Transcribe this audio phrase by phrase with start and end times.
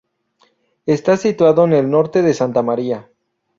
[0.87, 3.07] Está situado en el norte de Santa Maria.